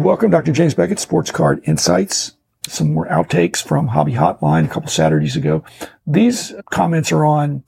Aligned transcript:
Welcome, 0.00 0.30
Dr. 0.30 0.52
James 0.52 0.72
Beckett, 0.72 0.98
Sports 0.98 1.30
Card 1.30 1.60
Insights. 1.64 2.32
Some 2.66 2.94
more 2.94 3.06
outtakes 3.08 3.62
from 3.62 3.88
Hobby 3.88 4.14
Hotline 4.14 4.64
a 4.64 4.68
couple 4.68 4.88
Saturdays 4.88 5.36
ago. 5.36 5.62
These 6.06 6.54
comments 6.70 7.12
are 7.12 7.26
on 7.26 7.64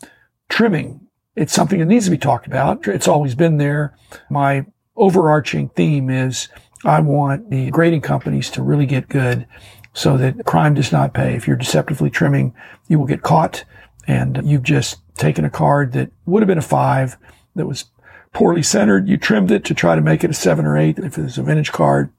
trimming. 0.49 1.07
It's 1.37 1.53
something 1.53 1.79
that 1.79 1.85
needs 1.85 2.07
to 2.07 2.11
be 2.11 2.17
talked 2.17 2.47
about. 2.47 2.89
It's 2.89 3.07
always 3.07 3.35
been 3.35 3.59
there. 3.59 3.95
My 4.31 4.65
overarching 4.97 5.69
theme 5.77 6.09
is 6.09 6.49
I 6.87 7.01
want 7.01 7.51
the 7.51 7.71
grading 7.71 8.01
companies 8.01 8.49
to 8.53 8.63
really 8.63 8.87
get 8.87 9.11
good 9.11 9.47
so 9.93 10.17
that 10.17 10.47
crime 10.47 10.73
does 10.73 10.91
not 10.91 11.13
pay. 11.13 11.35
If 11.35 11.47
you're 11.47 11.57
deceptively 11.57 12.09
trimming, 12.09 12.55
you 12.89 12.99
will 12.99 13.07
get 13.07 13.21
caught 13.21 13.65
and 14.07 14.41
you've 14.43 14.63
just 14.63 15.03
taken 15.19 15.45
a 15.45 15.51
card 15.51 15.93
that 15.93 16.11
would 16.25 16.43
have 16.43 16.49
been 16.49 16.57
a 16.57 16.63
five 16.63 17.19
that 17.57 17.67
was 17.67 17.91
poorly 18.33 18.63
centered. 18.63 19.09
You 19.09 19.17
trimmed 19.17 19.51
it 19.51 19.65
to 19.67 19.75
try 19.75 19.95
to 19.95 20.01
make 20.01 20.25
it 20.25 20.31
a 20.31 20.35
seven 20.35 20.65
or 20.65 20.77
eight 20.77 20.99
if 20.99 21.19
it's 21.19 21.39
a 21.39 21.43
vintage 21.43 21.73
card. 21.73 22.11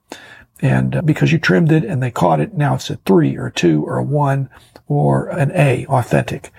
And 0.62 0.95
uh, 0.95 1.02
because 1.02 1.31
you 1.31 1.39
trimmed 1.39 1.72
it 1.72 1.84
and 1.84 2.02
they 2.02 2.12
caught 2.12 2.39
it, 2.39 2.53
now 2.53 2.76
it's 2.76 2.89
a 2.89 2.98
three 2.98 3.36
or 3.38 3.48
a 3.48 3.52
two 3.52 3.84
or 3.86 3.98
a 3.98 4.03
one 4.03 4.49
or 4.88 5.27
an 5.30 5.52
A 5.53 5.86
authentic. 5.88 6.52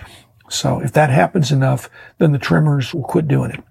So 0.50 0.80
if 0.80 0.92
that 0.92 1.10
happens 1.10 1.50
enough, 1.50 1.88
then 2.18 2.32
the 2.32 2.38
trimmers 2.38 2.92
will 2.92 3.04
quit 3.04 3.28
doing 3.28 3.50
it. 3.50 3.64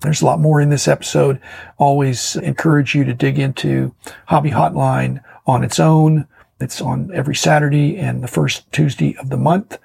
There's 0.00 0.22
a 0.22 0.26
lot 0.26 0.40
more 0.40 0.60
in 0.60 0.70
this 0.70 0.88
episode. 0.88 1.40
Always 1.76 2.36
encourage 2.36 2.94
you 2.94 3.04
to 3.04 3.14
dig 3.14 3.38
into 3.38 3.94
Hobby 4.26 4.50
Hotline 4.50 5.22
on 5.46 5.64
its 5.64 5.80
own. 5.80 6.26
It's 6.60 6.80
on 6.80 7.10
every 7.12 7.34
Saturday 7.34 7.96
and 7.96 8.22
the 8.22 8.28
first 8.28 8.70
Tuesday 8.72 9.16
of 9.16 9.28
the 9.28 9.36
month. 9.36 9.78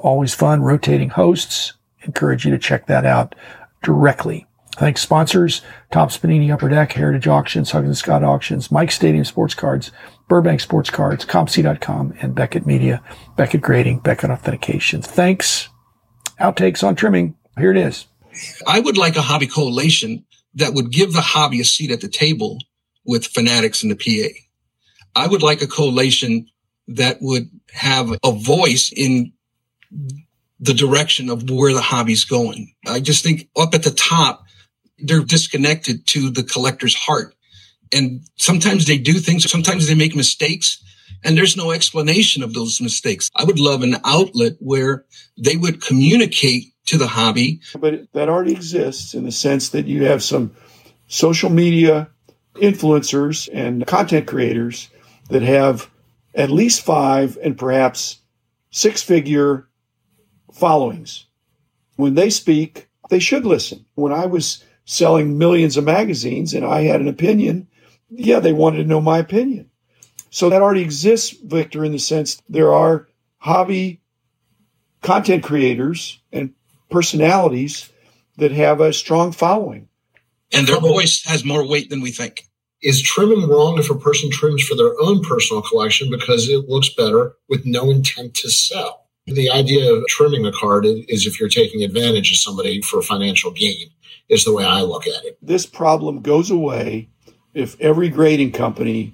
Always 0.00 0.34
fun, 0.34 0.62
rotating 0.62 1.10
hosts. 1.10 1.72
Encourage 2.02 2.44
you 2.44 2.52
to 2.52 2.58
check 2.58 2.86
that 2.86 3.04
out 3.04 3.34
directly. 3.82 4.46
Thanks 4.78 5.00
sponsors, 5.00 5.62
Topps 5.90 6.18
Panini 6.18 6.52
Upper 6.52 6.68
Deck, 6.68 6.92
Heritage 6.92 7.26
Auctions, 7.26 7.70
Huggins 7.70 7.98
Scott 7.98 8.22
Auctions, 8.22 8.70
Mike 8.70 8.90
Stadium 8.90 9.24
Sports 9.24 9.54
Cards, 9.54 9.90
Burbank 10.28 10.60
Sports 10.60 10.90
Cards, 10.90 11.24
COMC.com, 11.24 12.14
and 12.20 12.34
Beckett 12.34 12.66
Media, 12.66 13.02
Beckett 13.36 13.62
Grading, 13.62 14.00
Beckett 14.00 14.30
Authentication. 14.30 15.00
Thanks. 15.00 15.70
Outtakes 16.38 16.86
on 16.86 16.94
trimming. 16.94 17.36
Here 17.56 17.70
it 17.70 17.78
is. 17.78 18.06
I 18.66 18.80
would 18.80 18.98
like 18.98 19.16
a 19.16 19.22
hobby 19.22 19.46
coalition 19.46 20.26
that 20.54 20.74
would 20.74 20.90
give 20.90 21.12
the 21.12 21.22
hobby 21.22 21.60
a 21.60 21.64
seat 21.64 21.90
at 21.90 22.02
the 22.02 22.08
table 22.08 22.58
with 23.06 23.26
Fanatics 23.26 23.82
in 23.82 23.88
the 23.88 23.96
PA. 23.96 24.34
I 25.14 25.26
would 25.26 25.42
like 25.42 25.62
a 25.62 25.66
coalition 25.66 26.48
that 26.88 27.18
would 27.22 27.48
have 27.72 28.10
a 28.22 28.32
voice 28.32 28.92
in 28.94 29.32
the 30.60 30.74
direction 30.74 31.30
of 31.30 31.48
where 31.48 31.72
the 31.72 31.80
hobby's 31.80 32.24
going. 32.24 32.74
I 32.86 33.00
just 33.00 33.24
think 33.24 33.48
up 33.56 33.74
at 33.74 33.82
the 33.82 33.90
top, 33.90 34.45
they're 34.98 35.24
disconnected 35.24 36.06
to 36.08 36.30
the 36.30 36.42
collector's 36.42 36.94
heart. 36.94 37.34
And 37.92 38.22
sometimes 38.36 38.86
they 38.86 38.98
do 38.98 39.14
things, 39.14 39.50
sometimes 39.50 39.86
they 39.86 39.94
make 39.94 40.16
mistakes, 40.16 40.82
and 41.24 41.36
there's 41.36 41.56
no 41.56 41.70
explanation 41.70 42.42
of 42.42 42.52
those 42.52 42.80
mistakes. 42.80 43.30
I 43.34 43.44
would 43.44 43.60
love 43.60 43.82
an 43.82 43.96
outlet 44.04 44.54
where 44.58 45.04
they 45.38 45.56
would 45.56 45.82
communicate 45.82 46.72
to 46.86 46.98
the 46.98 47.06
hobby. 47.06 47.60
But 47.78 48.12
that 48.12 48.28
already 48.28 48.52
exists 48.52 49.14
in 49.14 49.24
the 49.24 49.32
sense 49.32 49.70
that 49.70 49.86
you 49.86 50.04
have 50.04 50.22
some 50.22 50.54
social 51.08 51.50
media 51.50 52.08
influencers 52.54 53.48
and 53.52 53.86
content 53.86 54.26
creators 54.26 54.88
that 55.28 55.42
have 55.42 55.90
at 56.34 56.50
least 56.50 56.84
five 56.84 57.38
and 57.42 57.58
perhaps 57.58 58.20
six 58.70 59.02
figure 59.02 59.68
followings. 60.52 61.26
When 61.96 62.14
they 62.14 62.30
speak, 62.30 62.88
they 63.10 63.18
should 63.18 63.46
listen. 63.46 63.86
When 63.94 64.12
I 64.12 64.26
was 64.26 64.64
selling 64.86 65.36
millions 65.36 65.76
of 65.76 65.84
magazines 65.84 66.54
and 66.54 66.64
I 66.64 66.82
had 66.82 67.00
an 67.02 67.08
opinion, 67.08 67.68
yeah, 68.08 68.40
they 68.40 68.52
wanted 68.52 68.78
to 68.78 68.88
know 68.88 69.00
my 69.00 69.18
opinion. 69.18 69.70
So 70.30 70.48
that 70.48 70.62
already 70.62 70.82
exists, 70.82 71.30
Victor, 71.44 71.84
in 71.84 71.92
the 71.92 71.98
sense 71.98 72.40
there 72.48 72.72
are 72.72 73.08
hobby 73.38 74.00
content 75.02 75.42
creators 75.42 76.20
and 76.32 76.54
personalities 76.90 77.90
that 78.38 78.52
have 78.52 78.80
a 78.80 78.92
strong 78.92 79.32
following. 79.32 79.88
And 80.52 80.66
their 80.66 80.80
voice 80.80 81.24
has 81.24 81.44
more 81.44 81.66
weight 81.66 81.90
than 81.90 82.00
we 82.00 82.12
think. 82.12 82.44
Is 82.82 83.02
trimming 83.02 83.48
wrong 83.48 83.78
if 83.78 83.90
a 83.90 83.98
person 83.98 84.30
trims 84.30 84.62
for 84.62 84.76
their 84.76 84.92
own 85.00 85.22
personal 85.22 85.62
collection 85.62 86.10
because 86.10 86.48
it 86.48 86.68
looks 86.68 86.90
better 86.94 87.34
with 87.48 87.66
no 87.66 87.90
intent 87.90 88.34
to 88.36 88.50
sell? 88.50 89.05
The 89.26 89.50
idea 89.50 89.92
of 89.92 90.06
trimming 90.08 90.46
a 90.46 90.52
card 90.52 90.86
is 90.86 91.26
if 91.26 91.40
you're 91.40 91.48
taking 91.48 91.82
advantage 91.82 92.30
of 92.30 92.38
somebody 92.38 92.80
for 92.80 93.02
financial 93.02 93.50
gain, 93.50 93.90
is 94.28 94.44
the 94.44 94.52
way 94.52 94.64
I 94.64 94.82
look 94.82 95.06
at 95.06 95.24
it. 95.24 95.36
This 95.42 95.66
problem 95.66 96.20
goes 96.20 96.50
away 96.50 97.08
if 97.54 97.80
every 97.80 98.08
grading 98.08 98.52
company 98.52 99.12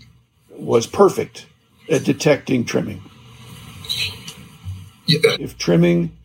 was 0.50 0.86
perfect 0.86 1.46
at 1.90 2.04
detecting 2.04 2.64
trimming. 2.64 3.02
Yeah. 5.06 5.36
If 5.40 5.58
trimming 5.58 6.16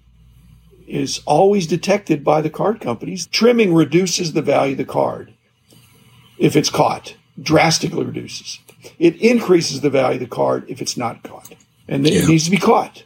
is 0.87 1.21
always 1.25 1.67
detected 1.67 2.23
by 2.23 2.41
the 2.41 2.49
card 2.49 2.79
companies. 2.79 3.27
Trimming 3.27 3.73
reduces 3.73 4.33
the 4.33 4.41
value 4.41 4.71
of 4.71 4.77
the 4.77 4.85
card 4.85 5.33
if 6.37 6.55
it's 6.55 6.69
caught, 6.69 7.15
drastically 7.41 8.05
reduces. 8.05 8.59
It 8.97 9.15
increases 9.17 9.81
the 9.81 9.89
value 9.89 10.15
of 10.15 10.21
the 10.21 10.35
card 10.35 10.65
if 10.69 10.81
it's 10.81 10.95
not 10.95 11.23
caught. 11.23 11.53
And 11.87 12.07
yeah. 12.07 12.21
it 12.21 12.27
needs 12.27 12.45
to 12.45 12.51
be 12.51 12.57
caught. 12.57 13.03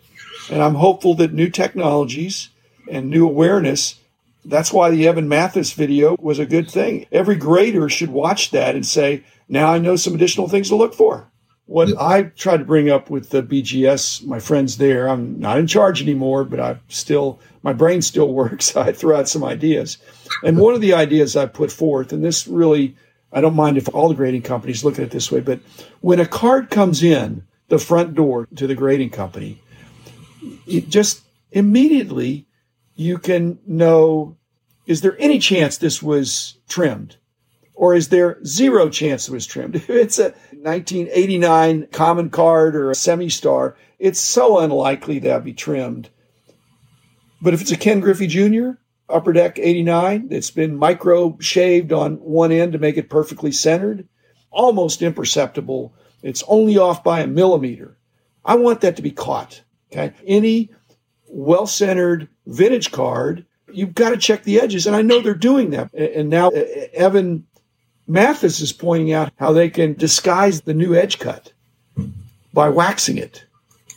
And 0.50 0.62
I'm 0.62 0.75
hopeful 0.75 1.16
that 1.16 1.34
new 1.34 1.50
technologies 1.50 2.50
and 2.90 3.09
new 3.09 3.25
awareness, 3.25 3.96
that's 4.44 4.74
why 4.74 4.90
the 4.90 5.07
Evan 5.07 5.28
Mathis 5.28 5.74
video 5.74 6.16
was 6.19 6.40
a 6.40 6.46
good 6.46 6.69
thing. 6.69 7.06
Every 7.12 7.35
grader 7.35 7.90
should 7.90 8.09
watch 8.09 8.52
that 8.52 8.75
and 8.75 8.85
say, 8.85 9.24
now 9.47 9.72
I 9.72 9.79
know 9.79 9.96
some 9.96 10.16
additional 10.16 10.47
things 10.47 10.69
to 10.69 10.75
look 10.75 10.94
for. 10.94 11.28
What 11.66 11.90
I 12.00 12.24
tried 12.24 12.57
to 12.57 12.66
bring 12.66 12.90
up 12.90 13.09
with 13.09 13.29
the 13.29 13.44
BGS, 13.44 14.25
my 14.25 14.40
friends 14.40 14.78
there, 14.78 15.07
I'm 15.07 15.40
not 15.40 15.57
in 15.57 15.68
charge 15.68 16.02
anymore, 16.02 16.44
but 16.44 16.59
I 16.59 16.79
still 16.90 17.40
my 17.63 17.73
brain 17.73 18.02
still 18.02 18.34
works. 18.34 18.75
I 18.75 18.91
throw 18.91 19.18
out 19.18 19.29
some 19.29 19.44
ideas. 19.44 19.97
And 20.44 20.58
one 20.58 20.73
of 20.73 20.81
the 20.81 20.94
ideas 20.94 21.35
I 21.35 21.46
put 21.46 21.72
forth, 21.72 22.12
and 22.12 22.23
this 22.23 22.47
really, 22.47 22.96
I 23.31 23.41
don't 23.41 23.56
mind 23.56 23.78
if 23.78 23.94
all 23.94 24.09
the 24.09 24.16
grading 24.16 24.41
companies 24.41 24.84
look 24.84 24.96
at 24.96 25.06
it 25.06 25.12
this 25.12 25.31
way, 25.31 25.40
but 25.40 25.59
when 26.02 26.19
a 26.19 26.25
card 26.25 26.69
comes 26.69 27.03
in 27.03 27.44
the 27.69 27.79
front 27.79 28.16
door 28.16 28.47
to 28.56 28.68
the 28.68 28.75
grading 28.75 29.12
company, 29.12 29.62
it 30.71 30.89
just 30.89 31.21
immediately 31.51 32.47
you 32.95 33.17
can 33.17 33.59
know 33.65 34.37
is 34.85 35.01
there 35.01 35.15
any 35.19 35.39
chance 35.39 35.77
this 35.77 36.01
was 36.01 36.57
trimmed? 36.67 37.17
Or 37.73 37.95
is 37.95 38.09
there 38.09 38.43
zero 38.45 38.89
chance 38.89 39.27
it 39.27 39.31
was 39.31 39.45
trimmed? 39.45 39.75
If 39.87 39.89
it's 39.89 40.19
a 40.19 40.31
1989 40.51 41.87
common 41.91 42.29
card 42.29 42.75
or 42.75 42.91
a 42.91 42.95
semi 42.95 43.29
star, 43.29 43.75
it's 43.99 44.19
so 44.19 44.59
unlikely 44.59 45.19
that 45.19 45.43
be 45.43 45.53
trimmed 45.53 46.09
but 47.41 47.53
if 47.53 47.61
it's 47.61 47.71
a 47.71 47.77
Ken 47.77 47.99
Griffey 47.99 48.27
Jr., 48.27 48.71
upper 49.09 49.33
deck 49.33 49.57
89, 49.57 50.27
that's 50.27 50.51
been 50.51 50.75
micro 50.75 51.37
shaved 51.39 51.91
on 51.91 52.17
one 52.17 52.51
end 52.51 52.73
to 52.73 52.79
make 52.79 52.97
it 52.97 53.09
perfectly 53.09 53.51
centered, 53.51 54.07
almost 54.51 55.01
imperceptible. 55.01 55.93
It's 56.21 56.43
only 56.47 56.77
off 56.77 57.03
by 57.03 57.21
a 57.21 57.27
millimeter. 57.27 57.97
I 58.45 58.55
want 58.55 58.81
that 58.81 58.95
to 58.97 59.01
be 59.01 59.11
caught. 59.11 59.63
Okay. 59.91 60.13
Any 60.25 60.69
well 61.28 61.68
centered 61.68 62.28
vintage 62.46 62.91
card, 62.91 63.46
you've 63.72 63.96
got 63.96 64.09
to 64.12 64.18
check 64.18 64.44
the 64.44 64.59
edges. 64.59 64.88
And 64.88 64.96
I 64.96 65.02
know 65.02 65.22
they're 65.22 65.34
doing 65.34 65.72
that. 65.72 65.94
And 65.94 66.29
now 66.29 66.50
Evan 66.50 67.47
Mathis 68.07 68.59
is 68.59 68.74
pointing 68.74 69.13
out 69.13 69.31
how 69.38 69.53
they 69.53 69.69
can 69.69 69.94
disguise 69.94 70.62
the 70.62 70.74
new 70.74 70.96
edge 70.96 71.19
cut 71.19 71.53
by 72.53 72.69
waxing 72.69 73.18
it. 73.18 73.46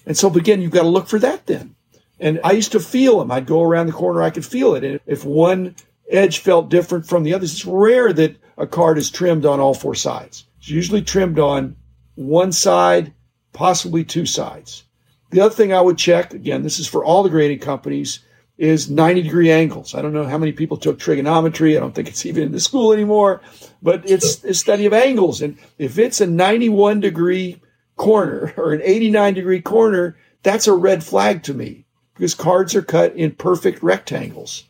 And 0.07 0.17
so 0.17 0.33
again, 0.33 0.61
you've 0.61 0.71
got 0.71 0.83
to 0.83 0.89
look 0.89 1.09
for 1.09 1.19
that 1.19 1.47
then. 1.47 1.75
And 2.21 2.41
I 2.45 2.53
used 2.53 2.73
to 2.73 2.81
feel 2.81 3.19
them. 3.19 3.33
I'd 3.33 3.47
go 3.47 3.63
around 3.63 3.87
the 3.87 3.93
corner, 3.93 4.23
I 4.23 4.31
could 4.31 4.47
feel 4.47 4.75
it. 4.75 4.85
And 4.85 5.01
if 5.07 5.25
one 5.25 5.75
edge 6.09 6.39
felt 6.39 6.69
different 6.69 7.07
from 7.07 7.25
the 7.25 7.35
others, 7.35 7.53
it's 7.53 7.65
rare 7.65 8.13
that 8.13 8.37
a 8.57 8.67
card 8.67 8.99
is 8.99 9.11
trimmed 9.11 9.45
on 9.45 9.61
all 9.61 9.75
four 9.75 9.95
sides. 9.95 10.47
It's 10.59 10.69
usually 10.69 11.03
trimmed 11.03 11.39
on 11.39 11.77
one 12.15 12.53
side, 12.53 13.13
possibly 13.53 14.05
two 14.05 14.27
sides. 14.27 14.85
The 15.35 15.41
other 15.41 15.55
thing 15.55 15.73
I 15.73 15.81
would 15.81 15.99
check, 15.99 16.33
again, 16.33 16.63
this 16.63 16.79
is 16.79 16.87
for 16.87 17.05
all 17.05 17.25
the 17.25 17.29
grading 17.29 17.59
companies, 17.59 18.21
is 18.57 18.89
90 18.89 19.23
degree 19.23 19.51
angles. 19.51 19.93
I 19.93 20.01
don't 20.01 20.13
know 20.13 20.29
how 20.29 20.39
many 20.39 20.53
people 20.53 20.77
took 20.77 20.97
trigonometry. 20.97 21.77
I 21.77 21.81
don't 21.81 21.93
think 21.93 22.07
it's 22.07 22.25
even 22.27 22.45
in 22.45 22.53
the 22.53 22.61
school 22.61 22.93
anymore, 22.93 23.41
but 23.83 24.09
it's 24.09 24.45
a 24.45 24.55
study 24.55 24.87
of 24.87 24.93
angles. 24.93 25.43
And 25.43 25.59
if 25.77 25.99
it's 25.99 26.21
a 26.21 26.27
91 26.29 27.01
degree 27.01 27.61
corner 27.97 28.55
or 28.57 28.75
an 28.75 28.81
89 28.85 29.35
degree 29.35 29.61
corner, 29.61 30.17
that's 30.45 30.69
a 30.69 30.73
red 30.73 31.03
flag 31.03 31.43
to 31.45 31.55
me 31.55 31.85
because 32.15 32.37
cards 32.37 32.77
are 32.77 32.83
cut 32.83 33.17
in 33.17 33.33
perfect 33.33 33.83
rectangles. 33.83 34.63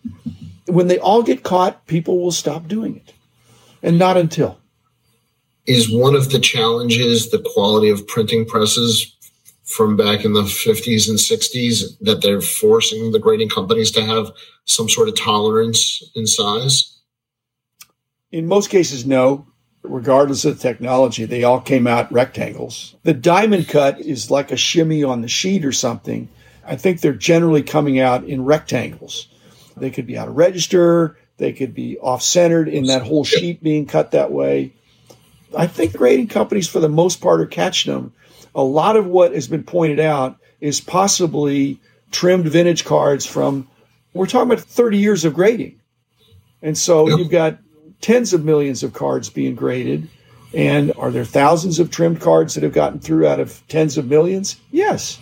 When 0.64 0.86
they 0.86 0.98
all 0.98 1.22
get 1.22 1.42
caught, 1.42 1.86
people 1.86 2.22
will 2.22 2.32
stop 2.32 2.68
doing 2.68 2.96
it. 2.96 3.12
And 3.82 3.98
not 3.98 4.16
until. 4.16 4.58
Is 5.66 5.92
one 5.92 6.14
of 6.14 6.30
the 6.30 6.38
challenges 6.38 7.28
the 7.28 7.44
quality 7.52 7.90
of 7.90 8.06
printing 8.06 8.46
presses 8.46 9.13
from 9.64 9.96
back 9.96 10.24
in 10.24 10.34
the 10.34 10.42
50s 10.42 11.08
and 11.08 11.18
60s 11.18 11.98
that 12.00 12.20
they're 12.20 12.40
forcing 12.40 13.12
the 13.12 13.18
grading 13.18 13.48
companies 13.48 13.90
to 13.92 14.04
have 14.04 14.30
some 14.64 14.88
sort 14.88 15.08
of 15.08 15.16
tolerance 15.16 16.02
in 16.14 16.26
size? 16.26 17.00
In 18.30 18.46
most 18.46 18.68
cases, 18.68 19.06
no. 19.06 19.46
regardless 19.82 20.44
of 20.44 20.56
the 20.56 20.62
technology, 20.62 21.24
they 21.24 21.44
all 21.44 21.60
came 21.60 21.86
out 21.86 22.10
rectangles. 22.12 22.94
The 23.02 23.14
diamond 23.14 23.68
cut 23.68 24.00
is 24.00 24.30
like 24.30 24.50
a 24.50 24.56
shimmy 24.56 25.04
on 25.04 25.20
the 25.20 25.28
sheet 25.28 25.64
or 25.64 25.72
something. 25.72 26.28
I 26.66 26.76
think 26.76 27.00
they're 27.00 27.12
generally 27.12 27.62
coming 27.62 28.00
out 28.00 28.24
in 28.24 28.44
rectangles. 28.44 29.28
They 29.76 29.90
could 29.90 30.06
be 30.06 30.16
out 30.16 30.28
of 30.28 30.36
register, 30.36 31.18
they 31.36 31.52
could 31.52 31.74
be 31.74 31.98
off 31.98 32.22
centered 32.22 32.68
in 32.68 32.84
that 32.86 33.02
whole 33.02 33.24
sheet 33.24 33.62
being 33.62 33.86
cut 33.86 34.12
that 34.12 34.30
way. 34.30 34.72
I 35.54 35.66
think 35.66 35.96
grading 35.96 36.28
companies, 36.28 36.68
for 36.68 36.80
the 36.80 36.88
most 36.88 37.20
part, 37.20 37.40
are 37.40 37.46
catching 37.46 37.92
them. 37.92 38.12
A 38.54 38.62
lot 38.62 38.96
of 38.96 39.06
what 39.06 39.34
has 39.34 39.48
been 39.48 39.64
pointed 39.64 40.00
out 40.00 40.36
is 40.60 40.80
possibly 40.80 41.80
trimmed 42.10 42.46
vintage 42.46 42.84
cards 42.84 43.26
from, 43.26 43.68
we're 44.12 44.26
talking 44.26 44.50
about 44.50 44.64
30 44.64 44.98
years 44.98 45.24
of 45.24 45.34
grading. 45.34 45.80
And 46.62 46.78
so 46.78 47.08
yep. 47.08 47.18
you've 47.18 47.30
got 47.30 47.58
tens 48.00 48.32
of 48.32 48.44
millions 48.44 48.82
of 48.82 48.92
cards 48.92 49.30
being 49.30 49.54
graded. 49.54 50.08
And 50.54 50.92
are 50.96 51.10
there 51.10 51.24
thousands 51.24 51.80
of 51.80 51.90
trimmed 51.90 52.20
cards 52.20 52.54
that 52.54 52.62
have 52.62 52.72
gotten 52.72 53.00
through 53.00 53.26
out 53.26 53.40
of 53.40 53.60
tens 53.68 53.98
of 53.98 54.06
millions? 54.06 54.56
Yes. 54.70 55.18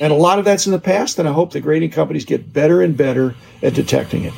And 0.00 0.12
a 0.12 0.16
lot 0.16 0.38
of 0.38 0.44
that's 0.44 0.66
in 0.66 0.72
the 0.72 0.80
past, 0.80 1.18
and 1.18 1.28
I 1.28 1.32
hope 1.32 1.52
the 1.52 1.60
grading 1.60 1.90
companies 1.90 2.24
get 2.24 2.52
better 2.52 2.82
and 2.82 2.96
better 2.96 3.34
at 3.62 3.74
detecting 3.74 4.24
it. 4.24 4.34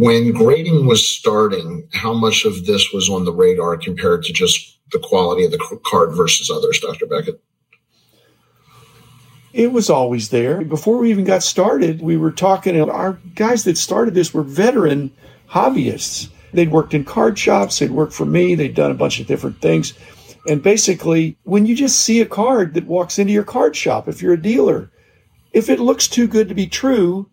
When 0.00 0.32
grading 0.32 0.86
was 0.86 1.06
starting, 1.06 1.86
how 1.92 2.14
much 2.14 2.46
of 2.46 2.64
this 2.64 2.90
was 2.90 3.10
on 3.10 3.26
the 3.26 3.34
radar 3.34 3.76
compared 3.76 4.22
to 4.22 4.32
just 4.32 4.78
the 4.92 4.98
quality 4.98 5.44
of 5.44 5.50
the 5.50 5.78
card 5.84 6.16
versus 6.16 6.48
others, 6.48 6.80
Dr. 6.80 7.04
Beckett? 7.04 7.38
It 9.52 9.72
was 9.72 9.90
always 9.90 10.30
there. 10.30 10.62
Before 10.62 10.96
we 10.96 11.10
even 11.10 11.26
got 11.26 11.42
started, 11.42 12.00
we 12.00 12.16
were 12.16 12.30
talking, 12.30 12.80
our 12.80 13.18
guys 13.34 13.64
that 13.64 13.76
started 13.76 14.14
this 14.14 14.32
were 14.32 14.42
veteran 14.42 15.12
hobbyists. 15.50 16.30
They'd 16.54 16.72
worked 16.72 16.94
in 16.94 17.04
card 17.04 17.38
shops, 17.38 17.78
they'd 17.78 17.90
worked 17.90 18.14
for 18.14 18.24
me, 18.24 18.54
they'd 18.54 18.74
done 18.74 18.92
a 18.92 18.94
bunch 18.94 19.20
of 19.20 19.26
different 19.26 19.60
things. 19.60 19.92
And 20.46 20.62
basically, 20.62 21.36
when 21.42 21.66
you 21.66 21.76
just 21.76 22.00
see 22.00 22.22
a 22.22 22.26
card 22.26 22.72
that 22.72 22.86
walks 22.86 23.18
into 23.18 23.34
your 23.34 23.44
card 23.44 23.76
shop, 23.76 24.08
if 24.08 24.22
you're 24.22 24.32
a 24.32 24.40
dealer, 24.40 24.90
if 25.52 25.68
it 25.68 25.78
looks 25.78 26.08
too 26.08 26.26
good 26.26 26.48
to 26.48 26.54
be 26.54 26.66
true, 26.66 27.28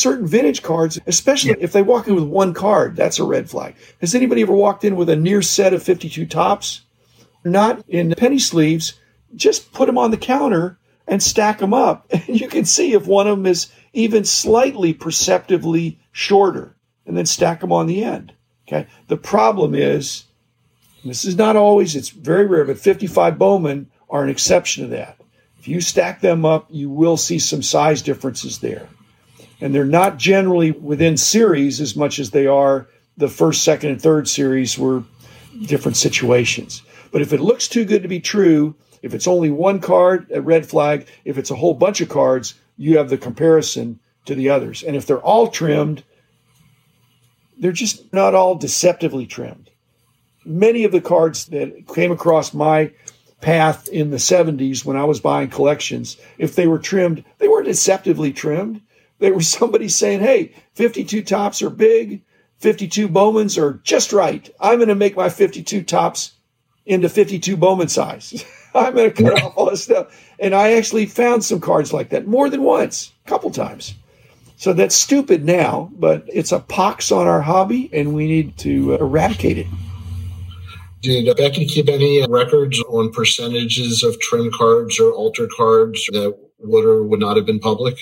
certain 0.00 0.26
vintage 0.26 0.62
cards, 0.62 0.98
especially 1.06 1.54
if 1.60 1.72
they 1.72 1.82
walk 1.82 2.08
in 2.08 2.14
with 2.14 2.24
one 2.24 2.54
card, 2.54 2.96
that's 2.96 3.18
a 3.18 3.24
red 3.24 3.50
flag. 3.50 3.74
Has 4.00 4.14
anybody 4.14 4.42
ever 4.42 4.52
walked 4.52 4.84
in 4.84 4.96
with 4.96 5.08
a 5.08 5.16
near 5.16 5.42
set 5.42 5.74
of 5.74 5.82
52 5.82 6.26
Topps? 6.26 6.82
Not 7.44 7.84
in 7.88 8.14
penny 8.16 8.38
sleeves. 8.38 8.94
Just 9.34 9.72
put 9.72 9.86
them 9.86 9.98
on 9.98 10.10
the 10.10 10.16
counter 10.16 10.78
and 11.06 11.22
stack 11.22 11.58
them 11.58 11.74
up. 11.74 12.10
And 12.26 12.40
you 12.40 12.48
can 12.48 12.64
see 12.64 12.92
if 12.92 13.06
one 13.06 13.26
of 13.26 13.36
them 13.36 13.46
is 13.46 13.70
even 13.92 14.24
slightly 14.24 14.92
perceptively 14.92 15.98
shorter 16.12 16.76
and 17.06 17.16
then 17.16 17.26
stack 17.26 17.60
them 17.60 17.72
on 17.72 17.86
the 17.86 18.04
end. 18.04 18.32
Okay. 18.66 18.86
The 19.08 19.16
problem 19.16 19.74
is, 19.74 20.24
this 21.04 21.24
is 21.24 21.36
not 21.36 21.56
always, 21.56 21.96
it's 21.96 22.10
very 22.10 22.46
rare, 22.46 22.64
but 22.64 22.78
55 22.78 23.38
Bowman 23.38 23.90
are 24.08 24.22
an 24.22 24.30
exception 24.30 24.84
to 24.84 24.90
that. 24.90 25.16
If 25.58 25.66
you 25.68 25.80
stack 25.80 26.20
them 26.20 26.44
up, 26.44 26.66
you 26.70 26.88
will 26.88 27.16
see 27.16 27.38
some 27.38 27.62
size 27.62 28.00
differences 28.00 28.60
there. 28.60 28.88
And 29.60 29.74
they're 29.74 29.84
not 29.84 30.16
generally 30.16 30.70
within 30.70 31.16
series 31.16 31.80
as 31.80 31.94
much 31.94 32.18
as 32.18 32.30
they 32.30 32.46
are 32.46 32.88
the 33.16 33.28
first, 33.28 33.62
second, 33.62 33.90
and 33.90 34.00
third 34.00 34.28
series 34.28 34.78
were 34.78 35.04
different 35.66 35.96
situations. 35.96 36.82
But 37.12 37.22
if 37.22 37.32
it 37.32 37.40
looks 37.40 37.68
too 37.68 37.84
good 37.84 38.02
to 38.02 38.08
be 38.08 38.20
true, 38.20 38.74
if 39.02 39.14
it's 39.14 39.26
only 39.26 39.50
one 39.50 39.80
card, 39.80 40.30
a 40.32 40.40
red 40.40 40.66
flag. 40.66 41.06
If 41.24 41.38
it's 41.38 41.50
a 41.50 41.56
whole 41.56 41.74
bunch 41.74 42.00
of 42.00 42.08
cards, 42.08 42.54
you 42.76 42.98
have 42.98 43.10
the 43.10 43.18
comparison 43.18 43.98
to 44.26 44.34
the 44.34 44.50
others. 44.50 44.82
And 44.82 44.96
if 44.96 45.06
they're 45.06 45.18
all 45.18 45.48
trimmed, 45.48 46.04
they're 47.58 47.72
just 47.72 48.12
not 48.12 48.34
all 48.34 48.54
deceptively 48.54 49.26
trimmed. 49.26 49.70
Many 50.44 50.84
of 50.84 50.92
the 50.92 51.00
cards 51.00 51.46
that 51.46 51.86
came 51.94 52.12
across 52.12 52.54
my 52.54 52.92
path 53.40 53.88
in 53.88 54.10
the 54.10 54.16
70s 54.16 54.84
when 54.84 54.96
I 54.96 55.04
was 55.04 55.20
buying 55.20 55.48
collections, 55.48 56.16
if 56.38 56.56
they 56.56 56.66
were 56.66 56.78
trimmed, 56.78 57.24
they 57.38 57.48
weren't 57.48 57.66
deceptively 57.66 58.32
trimmed. 58.32 58.80
They 59.20 59.30
were 59.30 59.42
somebody 59.42 59.88
saying, 59.88 60.20
hey, 60.20 60.54
52 60.74 61.22
Topps 61.22 61.62
are 61.62 61.70
big, 61.70 62.22
52 62.58 63.08
Bowmans 63.08 63.56
are 63.56 63.74
just 63.84 64.12
right. 64.12 64.50
I'm 64.58 64.78
going 64.78 64.88
to 64.88 64.94
make 64.94 65.16
my 65.16 65.28
52 65.28 65.82
Topps 65.84 66.32
into 66.84 67.08
52 67.08 67.56
Bowman 67.56 67.88
size. 67.88 68.44
I'm 68.74 68.94
going 68.94 69.12
to 69.12 69.22
cut 69.22 69.42
off 69.42 69.56
all 69.56 69.70
this 69.70 69.84
stuff. 69.84 70.18
And 70.38 70.54
I 70.54 70.72
actually 70.72 71.06
found 71.06 71.44
some 71.44 71.60
cards 71.60 71.92
like 71.92 72.10
that 72.10 72.26
more 72.26 72.50
than 72.50 72.62
once, 72.62 73.12
a 73.24 73.28
couple 73.28 73.50
times. 73.50 73.94
So 74.56 74.72
that's 74.72 74.94
stupid 74.94 75.44
now, 75.44 75.90
but 75.94 76.24
it's 76.28 76.52
a 76.52 76.60
pox 76.60 77.10
on 77.12 77.26
our 77.26 77.40
hobby, 77.40 77.88
and 77.92 78.14
we 78.14 78.26
need 78.26 78.58
to 78.58 78.94
eradicate 78.94 79.56
it. 79.56 79.66
Did 81.00 81.34
Beckett 81.34 81.68
keep 81.68 81.88
any 81.88 82.26
records 82.28 82.78
on 82.80 83.10
percentages 83.10 84.02
of 84.02 84.20
trim 84.20 84.50
cards 84.52 85.00
or 85.00 85.12
altered 85.12 85.50
cards 85.56 86.04
that 86.12 86.36
would 86.58 86.84
or 86.84 87.02
would 87.02 87.20
not 87.20 87.36
have 87.36 87.46
been 87.46 87.58
public? 87.58 87.96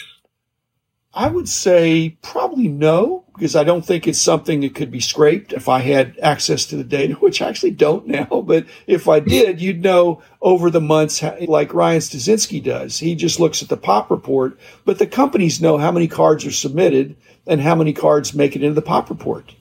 I 1.14 1.28
would 1.28 1.48
say 1.48 2.18
probably 2.22 2.68
no, 2.68 3.24
because 3.34 3.56
I 3.56 3.64
don't 3.64 3.84
think 3.84 4.06
it's 4.06 4.20
something 4.20 4.60
that 4.60 4.74
could 4.74 4.90
be 4.90 5.00
scraped 5.00 5.52
if 5.52 5.68
I 5.68 5.80
had 5.80 6.18
access 6.22 6.66
to 6.66 6.76
the 6.76 6.84
data, 6.84 7.14
which 7.20 7.40
I 7.40 7.48
actually 7.48 7.72
don't 7.72 8.06
now. 8.06 8.26
But 8.48 8.66
if 8.86 9.08
I 9.08 9.20
did, 9.20 9.60
you'd 9.60 9.82
know 9.82 10.22
over 10.40 10.70
the 10.70 10.80
months, 10.80 11.22
like 11.22 11.74
Ryan 11.74 12.00
Stasinski 12.00 12.62
does. 12.62 12.98
He 12.98 13.14
just 13.14 13.40
looks 13.40 13.62
at 13.62 13.68
the 13.68 13.76
pop 13.76 14.10
report, 14.10 14.58
but 14.84 14.98
the 14.98 15.06
companies 15.06 15.60
know 15.60 15.78
how 15.78 15.92
many 15.92 16.08
cards 16.08 16.46
are 16.46 16.52
submitted 16.52 17.16
and 17.46 17.60
how 17.60 17.74
many 17.74 17.92
cards 17.92 18.34
make 18.34 18.56
it 18.56 18.62
into 18.62 18.74
the 18.74 18.82
pop 18.82 19.10
report. 19.10 19.54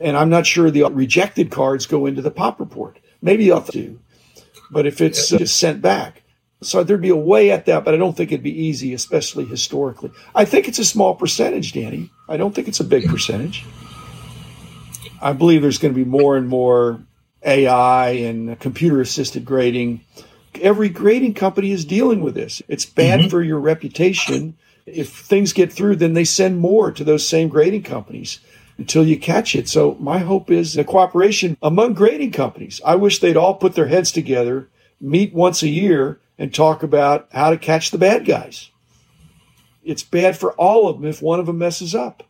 And 0.00 0.16
I'm 0.16 0.30
not 0.30 0.46
sure 0.46 0.70
the 0.70 0.84
rejected 0.84 1.50
cards 1.50 1.86
go 1.86 2.06
into 2.06 2.22
the 2.22 2.30
pop 2.30 2.58
report. 2.58 2.98
Maybe 3.22 3.46
they'll 3.46 3.60
do. 3.60 4.00
But 4.70 4.86
if 4.86 5.00
it's 5.00 5.28
just 5.28 5.58
sent 5.58 5.82
back, 5.82 6.22
so 6.62 6.84
there'd 6.84 7.00
be 7.00 7.08
a 7.08 7.16
way 7.16 7.50
at 7.50 7.66
that, 7.66 7.84
but 7.84 7.94
I 7.94 7.96
don't 7.96 8.16
think 8.16 8.32
it'd 8.32 8.42
be 8.42 8.64
easy, 8.66 8.92
especially 8.92 9.46
historically. 9.46 10.10
I 10.34 10.44
think 10.44 10.68
it's 10.68 10.78
a 10.78 10.84
small 10.84 11.14
percentage, 11.14 11.72
Danny. 11.72 12.10
I 12.28 12.36
don't 12.36 12.54
think 12.54 12.68
it's 12.68 12.80
a 12.80 12.84
big 12.84 13.08
percentage. 13.08 13.64
I 15.22 15.32
believe 15.32 15.62
there's 15.62 15.78
going 15.78 15.94
to 15.94 16.04
be 16.04 16.08
more 16.08 16.36
and 16.36 16.48
more 16.48 17.00
AI 17.42 18.10
and 18.10 18.58
computer 18.60 19.00
assisted 19.00 19.44
grading. 19.44 20.02
Every 20.60 20.88
grading 20.88 21.34
company 21.34 21.72
is 21.72 21.84
dealing 21.84 22.20
with 22.20 22.34
this. 22.34 22.60
It's 22.68 22.84
bad 22.84 23.20
mm-hmm. 23.20 23.28
for 23.28 23.42
your 23.42 23.60
reputation. 23.60 24.56
If 24.86 25.10
things 25.10 25.52
get 25.52 25.72
through, 25.72 25.96
then 25.96 26.14
they 26.14 26.24
send 26.24 26.58
more 26.58 26.90
to 26.92 27.04
those 27.04 27.26
same 27.26 27.48
grading 27.48 27.84
companies 27.84 28.40
until 28.76 29.06
you 29.06 29.18
catch 29.18 29.54
it. 29.54 29.68
So 29.68 29.96
my 30.00 30.18
hope 30.18 30.50
is 30.50 30.76
a 30.76 30.84
cooperation 30.84 31.56
among 31.62 31.94
grading 31.94 32.32
companies. 32.32 32.80
I 32.84 32.96
wish 32.96 33.18
they'd 33.18 33.36
all 33.36 33.54
put 33.54 33.74
their 33.74 33.88
heads 33.88 34.10
together, 34.10 34.68
meet 35.00 35.32
once 35.34 35.62
a 35.62 35.68
year, 35.68 36.20
and 36.38 36.54
talk 36.54 36.82
about 36.82 37.28
how 37.32 37.50
to 37.50 37.58
catch 37.58 37.90
the 37.90 37.98
bad 37.98 38.24
guys. 38.24 38.70
It's 39.82 40.02
bad 40.02 40.36
for 40.36 40.52
all 40.52 40.88
of 40.88 41.00
them 41.00 41.08
if 41.08 41.22
one 41.22 41.40
of 41.40 41.46
them 41.46 41.58
messes 41.58 41.94
up. 41.94 42.22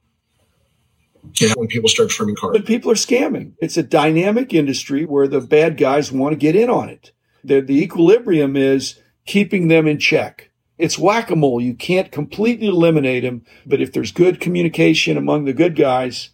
Yeah, 1.40 1.52
when 1.56 1.68
people 1.68 1.88
start 1.88 2.10
trimming 2.10 2.36
cards. 2.36 2.58
But 2.58 2.66
people 2.66 2.90
are 2.90 2.94
scamming. 2.94 3.52
It's 3.58 3.76
a 3.76 3.82
dynamic 3.82 4.54
industry 4.54 5.04
where 5.04 5.28
the 5.28 5.40
bad 5.40 5.76
guys 5.76 6.10
want 6.10 6.32
to 6.32 6.36
get 6.36 6.56
in 6.56 6.70
on 6.70 6.88
it. 6.88 7.12
The, 7.44 7.60
the 7.60 7.82
equilibrium 7.82 8.56
is 8.56 9.00
keeping 9.26 9.68
them 9.68 9.86
in 9.86 9.98
check. 9.98 10.50
It's 10.78 10.98
whack 10.98 11.30
a 11.30 11.36
mole. 11.36 11.60
You 11.60 11.74
can't 11.74 12.10
completely 12.10 12.68
eliminate 12.68 13.22
them, 13.22 13.44
but 13.66 13.82
if 13.82 13.92
there's 13.92 14.12
good 14.12 14.40
communication 14.40 15.16
among 15.18 15.44
the 15.44 15.52
good 15.52 15.76
guys, 15.76 16.30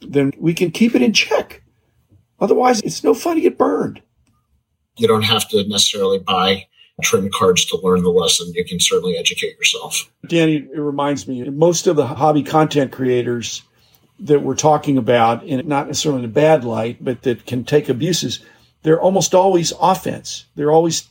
then 0.00 0.32
we 0.38 0.54
can 0.54 0.70
keep 0.70 0.94
it 0.94 1.02
in 1.02 1.12
check. 1.12 1.62
Otherwise, 2.40 2.80
it's 2.82 3.02
no 3.02 3.14
fun 3.14 3.36
to 3.36 3.42
get 3.42 3.58
burned. 3.58 4.00
You 4.96 5.08
don't 5.08 5.22
have 5.22 5.48
to 5.50 5.66
necessarily 5.68 6.18
buy 6.18 6.66
trim 7.02 7.30
cards 7.32 7.64
to 7.66 7.78
learn 7.82 8.02
the 8.02 8.10
lesson. 8.10 8.52
You 8.54 8.64
can 8.64 8.78
certainly 8.78 9.16
educate 9.16 9.56
yourself. 9.56 10.10
Danny, 10.26 10.56
it 10.56 10.78
reminds 10.78 11.26
me, 11.26 11.42
most 11.50 11.86
of 11.86 11.96
the 11.96 12.06
hobby 12.06 12.42
content 12.42 12.92
creators 12.92 13.62
that 14.20 14.42
we're 14.42 14.54
talking 14.54 14.98
about, 14.98 15.42
and 15.44 15.66
not 15.66 15.86
necessarily 15.86 16.20
in 16.20 16.26
a 16.26 16.32
bad 16.32 16.64
light, 16.64 17.02
but 17.02 17.22
that 17.22 17.44
can 17.46 17.64
take 17.64 17.88
abuses, 17.88 18.44
they're 18.82 19.00
almost 19.00 19.34
always 19.34 19.72
offense. 19.80 20.46
They're 20.54 20.70
always, 20.70 21.08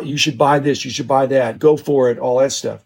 you 0.00 0.16
should 0.16 0.38
buy 0.38 0.58
this, 0.58 0.84
you 0.84 0.90
should 0.90 1.08
buy 1.08 1.26
that, 1.26 1.58
go 1.58 1.76
for 1.76 2.10
it, 2.10 2.18
all 2.18 2.38
that 2.38 2.52
stuff. 2.52 2.84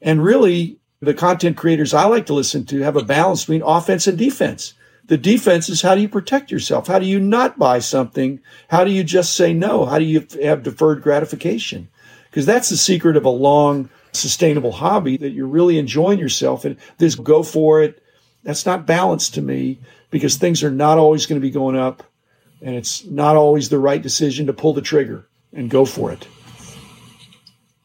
And 0.00 0.22
really, 0.22 0.78
the 1.00 1.14
content 1.14 1.56
creators 1.56 1.94
I 1.94 2.04
like 2.04 2.26
to 2.26 2.34
listen 2.34 2.64
to 2.66 2.82
have 2.82 2.96
a 2.96 3.02
balance 3.02 3.42
between 3.44 3.62
offense 3.62 4.06
and 4.06 4.16
defense. 4.16 4.74
The 5.06 5.16
defense 5.16 5.68
is 5.68 5.82
how 5.82 5.94
do 5.94 6.00
you 6.00 6.08
protect 6.08 6.50
yourself? 6.50 6.88
How 6.88 6.98
do 6.98 7.06
you 7.06 7.20
not 7.20 7.58
buy 7.58 7.78
something? 7.78 8.40
How 8.68 8.84
do 8.84 8.90
you 8.90 9.04
just 9.04 9.36
say 9.36 9.52
no? 9.52 9.84
How 9.84 9.98
do 9.98 10.04
you 10.04 10.26
have 10.42 10.64
deferred 10.64 11.02
gratification? 11.02 11.88
Because 12.28 12.44
that's 12.44 12.70
the 12.70 12.76
secret 12.76 13.16
of 13.16 13.24
a 13.24 13.30
long, 13.30 13.88
sustainable 14.12 14.72
hobby 14.72 15.16
that 15.18 15.30
you're 15.30 15.46
really 15.46 15.78
enjoying 15.78 16.18
yourself 16.18 16.64
and 16.64 16.76
this 16.98 17.14
go 17.14 17.44
for 17.44 17.82
it. 17.82 18.02
That's 18.42 18.66
not 18.66 18.86
balanced 18.86 19.34
to 19.34 19.42
me 19.42 19.78
because 20.10 20.36
things 20.36 20.64
are 20.64 20.70
not 20.70 20.98
always 20.98 21.26
going 21.26 21.40
to 21.40 21.46
be 21.46 21.52
going 21.52 21.76
up 21.76 22.02
and 22.60 22.74
it's 22.74 23.04
not 23.04 23.36
always 23.36 23.68
the 23.68 23.78
right 23.78 24.02
decision 24.02 24.46
to 24.46 24.52
pull 24.52 24.72
the 24.72 24.82
trigger 24.82 25.28
and 25.52 25.70
go 25.70 25.84
for 25.84 26.10
it. 26.10 26.26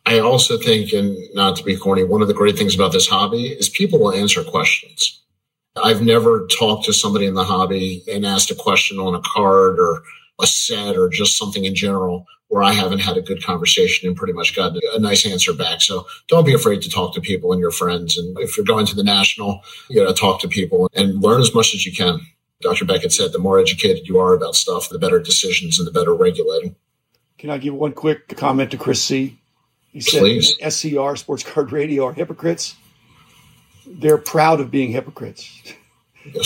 I 0.08 0.20
also 0.20 0.58
think, 0.58 0.92
and 0.92 1.16
not 1.36 1.56
to 1.58 1.64
be 1.64 1.78
corny, 1.78 2.04
one 2.04 2.22
of 2.22 2.28
the 2.28 2.34
great 2.34 2.58
things 2.58 2.74
about 2.74 2.92
this 2.92 3.08
hobby 3.08 3.48
is 3.48 3.70
people 3.70 4.00
will 4.00 4.12
answer 4.12 4.44
questions 4.44 5.21
I've 5.76 6.02
never 6.02 6.48
talked 6.48 6.86
to 6.86 6.94
somebody 6.94 7.26
in 7.26 7.34
the 7.34 7.44
hobby 7.44 8.04
and 8.12 8.26
asked 8.26 8.52
a 8.52 8.56
question 8.56 9.00
on 9.00 9.16
a 9.16 9.22
card 9.22 9.80
or 9.80 10.04
a 10.42 10.48
set 10.48 10.98
or 10.98 11.08
just 11.08 11.38
something 11.38 11.66
in 11.66 11.76
general 11.76 12.26
where 12.50 12.64
I 12.64 12.74
haven't 12.74 13.00
had 13.00 13.16
a 13.16 13.22
good 13.22 13.42
conversation 13.42 14.10
and 14.10 14.18
pretty 14.18 14.34
much 14.34 14.54
gotten 14.54 14.82
a 14.94 15.00
nice 15.00 15.26
answer 15.26 15.54
back. 15.54 15.82
So 15.82 16.06
don't 16.28 16.46
be 16.46 16.54
afraid 16.54 16.82
to 16.82 16.90
talk 16.90 17.14
to 17.14 17.22
people 17.22 17.54
and 17.54 17.62
your 17.62 17.72
friends. 17.72 18.18
And 18.18 18.38
if 18.40 18.58
you're 18.58 18.66
going 18.66 18.86
to 18.88 18.96
the 18.96 19.06
national, 19.06 19.62
you 19.90 20.04
know, 20.04 20.12
talk 20.12 20.42
to 20.42 20.50
people 20.50 20.90
and 20.94 21.22
learn 21.22 21.40
as 21.40 21.54
much 21.56 21.74
as 21.74 21.86
you 21.86 21.94
can. 21.94 22.20
Dr. 22.60 22.84
Beckett 22.84 23.14
said 23.14 23.32
the 23.32 23.40
more 23.40 23.58
educated 23.58 24.08
you 24.08 24.20
are 24.20 24.34
about 24.34 24.56
stuff, 24.56 24.90
the 24.90 25.00
better 25.00 25.20
decisions 25.20 25.80
and 25.80 25.88
the 25.88 25.92
better 25.92 26.14
regulating. 26.14 26.76
Can 27.38 27.50
I 27.50 27.58
give 27.58 27.74
one 27.74 27.94
quick 27.94 28.36
comment 28.36 28.72
to 28.72 28.78
Chris 28.78 29.02
C? 29.02 29.40
He 29.88 30.02
said 30.02 30.20
Please. 30.20 30.56
SCR, 30.62 31.16
Sports 31.16 31.44
Card 31.44 31.72
Radio, 31.72 32.06
are 32.06 32.14
hypocrites. 32.14 32.76
They're 34.00 34.18
proud 34.18 34.60
of 34.60 34.72
being 34.72 34.92
hypocrites. 34.92 35.74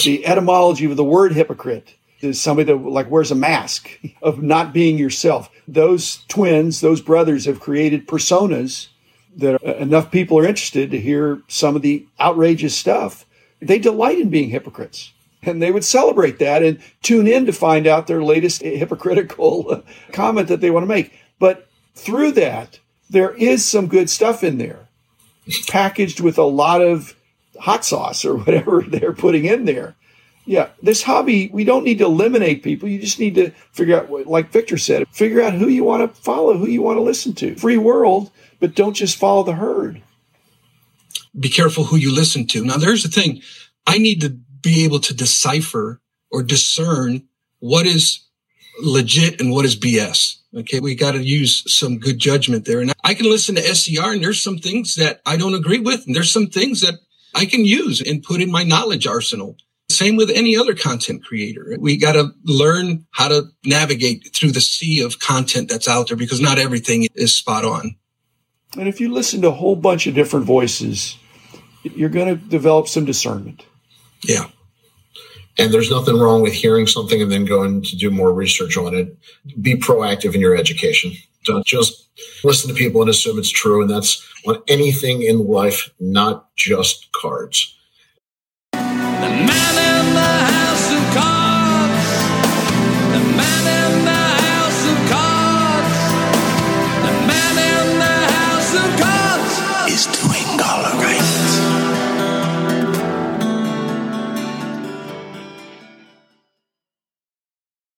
The 0.03 0.25
etymology 0.25 0.85
of 0.85 0.95
the 0.95 1.03
word 1.03 1.33
hypocrite 1.33 1.95
is 2.21 2.41
somebody 2.41 2.71
that 2.71 2.77
like 2.77 3.09
wears 3.09 3.31
a 3.31 3.35
mask 3.35 3.89
of 4.21 4.41
not 4.41 4.73
being 4.73 4.97
yourself. 4.97 5.49
Those 5.67 6.23
twins, 6.27 6.81
those 6.81 7.01
brothers 7.01 7.45
have 7.45 7.59
created 7.59 8.07
personas 8.07 8.87
that 9.35 9.61
uh, 9.65 9.75
enough 9.75 10.11
people 10.11 10.39
are 10.39 10.45
interested 10.45 10.91
to 10.91 10.99
hear 10.99 11.41
some 11.47 11.75
of 11.75 11.81
the 11.81 12.07
outrageous 12.19 12.75
stuff. 12.75 13.25
They 13.61 13.79
delight 13.79 14.19
in 14.19 14.29
being 14.29 14.49
hypocrites. 14.49 15.11
And 15.43 15.61
they 15.61 15.71
would 15.71 15.83
celebrate 15.83 16.39
that 16.39 16.63
and 16.63 16.79
tune 17.03 17.27
in 17.27 17.45
to 17.45 17.53
find 17.53 17.85
out 17.85 18.07
their 18.07 18.23
latest 18.23 18.63
hypocritical 18.63 19.65
uh, 19.69 19.81
comment 20.11 20.47
that 20.47 20.59
they 20.61 20.71
want 20.71 20.83
to 20.83 20.87
make. 20.87 21.13
But 21.37 21.67
through 21.93 22.31
that, 22.31 22.79
there 23.09 23.31
is 23.31 23.63
some 23.63 23.87
good 23.87 24.09
stuff 24.09 24.43
in 24.43 24.57
there, 24.57 24.87
packaged 25.67 26.19
with 26.19 26.39
a 26.39 26.43
lot 26.43 26.81
of 26.81 27.15
hot 27.59 27.85
sauce 27.85 28.25
or 28.25 28.35
whatever 28.43 28.81
they're 28.81 29.13
putting 29.13 29.45
in 29.45 29.65
there. 29.65 29.95
Yeah, 30.47 30.69
this 30.81 31.01
hobby, 31.01 31.49
we 31.51 31.63
don't 31.63 31.83
need 31.83 31.97
to 31.97 32.05
eliminate 32.05 32.61
people. 32.61 32.87
You 32.87 32.99
just 32.99 33.19
need 33.19 33.33
to 33.35 33.49
figure 33.71 33.97
out, 33.99 34.27
like 34.27 34.51
Victor 34.51 34.77
said, 34.77 35.07
figure 35.07 35.41
out 35.41 35.53
who 35.53 35.67
you 35.67 35.83
want 35.83 36.13
to 36.13 36.21
follow, 36.21 36.55
who 36.55 36.67
you 36.67 36.83
want 36.83 36.97
to 36.97 37.01
listen 37.01 37.33
to. 37.35 37.55
Free 37.55 37.77
world, 37.77 38.29
but 38.59 38.75
don't 38.75 38.93
just 38.93 39.17
follow 39.17 39.41
the 39.41 39.53
herd. 39.53 40.03
be 41.37 41.49
careful 41.49 41.85
who 41.85 41.97
you 41.97 42.13
listen 42.13 42.45
to. 42.47 42.63
Now, 42.63 42.77
there's 42.77 43.01
the 43.01 43.09
thing. 43.09 43.41
I 43.87 43.97
need 43.97 44.21
to 44.21 44.29
be 44.29 44.83
able 44.85 44.99
to 44.99 45.15
decipher 45.15 45.99
or 46.31 46.43
discern 46.43 47.23
what 47.59 47.87
is 47.87 48.19
legit 48.81 49.41
and 49.41 49.51
what 49.51 49.65
is 49.65 49.79
BS. 49.79 50.37
Okay. 50.55 50.79
We 50.79 50.95
got 50.95 51.13
to 51.13 51.23
use 51.23 51.63
some 51.73 51.97
good 51.97 52.19
judgment 52.19 52.65
there. 52.65 52.81
And 52.81 52.93
I 53.03 53.13
can 53.13 53.29
listen 53.29 53.55
to 53.55 53.61
SCR 53.61 54.13
and 54.13 54.23
there's 54.23 54.41
some 54.41 54.57
things 54.57 54.95
that 54.95 55.21
I 55.25 55.37
don't 55.37 55.55
agree 55.55 55.79
with. 55.79 56.05
And 56.05 56.15
there's 56.15 56.31
some 56.31 56.47
things 56.47 56.81
that 56.81 56.95
I 57.35 57.45
can 57.45 57.65
use 57.65 58.01
and 58.01 58.23
put 58.23 58.41
in 58.41 58.49
my 58.49 58.63
knowledge 58.63 59.05
arsenal. 59.05 59.57
Same 59.89 60.15
with 60.15 60.31
any 60.31 60.57
other 60.57 60.73
content 60.73 61.23
creator. 61.23 61.75
We 61.79 61.97
got 61.97 62.13
to 62.13 62.31
learn 62.43 63.05
how 63.11 63.27
to 63.27 63.43
navigate 63.63 64.33
through 64.33 64.51
the 64.51 64.61
sea 64.61 65.01
of 65.01 65.19
content 65.19 65.69
that's 65.69 65.87
out 65.87 66.07
there 66.07 66.17
because 66.17 66.41
not 66.41 66.57
everything 66.57 67.07
is 67.13 67.35
spot 67.35 67.65
on. 67.65 67.95
And 68.77 68.87
if 68.87 68.99
you 68.99 69.13
listen 69.13 69.41
to 69.41 69.49
a 69.49 69.51
whole 69.51 69.75
bunch 69.75 70.07
of 70.07 70.15
different 70.15 70.45
voices, 70.45 71.17
you're 71.83 72.09
going 72.09 72.27
to 72.27 72.35
develop 72.35 72.87
some 72.87 73.05
discernment. 73.05 73.63
Yeah. 74.23 74.47
And 75.57 75.73
there's 75.73 75.91
nothing 75.91 76.17
wrong 76.17 76.41
with 76.41 76.53
hearing 76.53 76.87
something 76.87 77.21
and 77.21 77.31
then 77.31 77.45
going 77.45 77.83
to 77.83 77.95
do 77.95 78.09
more 78.09 78.33
research 78.33 78.77
on 78.77 78.95
it. 78.95 79.15
Be 79.61 79.75
proactive 79.75 80.33
in 80.33 80.41
your 80.41 80.55
education. 80.55 81.13
Don't 81.45 81.65
just 81.65 82.09
listen 82.43 82.69
to 82.69 82.75
people 82.75 83.01
and 83.01 83.09
assume 83.09 83.37
it's 83.37 83.49
true. 83.49 83.81
And 83.81 83.89
that's 83.89 84.25
on 84.45 84.61
anything 84.67 85.23
in 85.23 85.47
life, 85.47 85.89
not 85.99 86.53
just 86.55 87.11
cards. 87.13 87.75